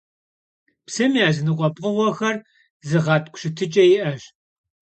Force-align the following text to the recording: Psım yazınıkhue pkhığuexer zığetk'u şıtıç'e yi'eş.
Psım 0.85 1.11
yazınıkhue 1.21 1.69
pkhığuexer 1.75 2.35
zığetk'u 2.89 3.37
şıtıç'e 3.41 3.83
yi'eş. 3.89 4.23